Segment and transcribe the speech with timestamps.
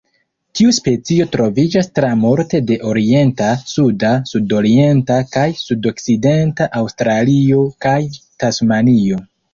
[0.59, 7.97] Tiu specio troviĝas tra multe de orienta, suda, sudorienta kaj sudokcidenta Aŭstralio kaj
[8.45, 9.25] Tasmanio.